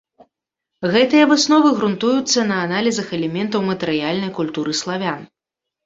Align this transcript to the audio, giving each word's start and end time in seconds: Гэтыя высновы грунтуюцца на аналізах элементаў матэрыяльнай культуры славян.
Гэтыя 0.95 1.25
высновы 1.33 1.69
грунтуюцца 1.81 2.47
на 2.55 2.59
аналізах 2.71 3.07
элементаў 3.21 3.61
матэрыяльнай 3.71 4.37
культуры 4.43 4.71
славян. 4.85 5.21